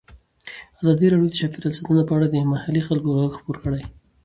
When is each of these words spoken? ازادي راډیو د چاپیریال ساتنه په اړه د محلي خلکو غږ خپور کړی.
ازادي 0.81 1.05
راډیو 1.11 1.31
د 1.31 1.35
چاپیریال 1.39 1.73
ساتنه 1.77 2.03
په 2.07 2.13
اړه 2.17 2.27
د 2.29 2.35
محلي 2.53 2.81
خلکو 2.87 3.09
غږ 3.17 3.31
خپور 3.39 3.57
کړی. 3.63 3.81